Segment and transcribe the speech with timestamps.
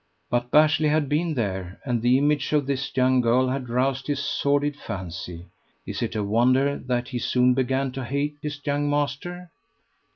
[0.31, 4.19] But Bashley had been there, and the image of this young girl had roused his
[4.19, 5.45] sordid fancy.
[5.85, 9.51] Is it a wonder that he soon began to hate his young master?